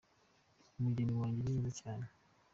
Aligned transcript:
Umugeni 0.77 1.13
wajye 1.19 1.41
ni 1.43 1.51
mwiza 1.59 1.71
cyane. 1.79 2.05